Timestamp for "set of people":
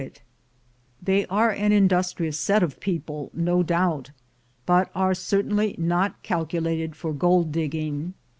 2.39-3.29